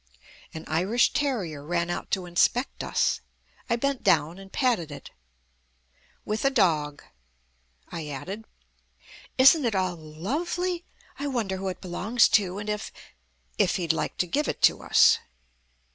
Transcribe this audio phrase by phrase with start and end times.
[0.51, 3.21] An Irish terrier ran out to inspect us.
[3.69, 5.11] I bent down and patted it.
[6.25, 7.03] "With a dog,"
[7.87, 8.45] I added.
[9.37, 10.85] "Isn't it all lovely?
[11.19, 12.91] I wonder who it belongs to, and if"
[13.59, 15.19] "If he'd like to give it to us."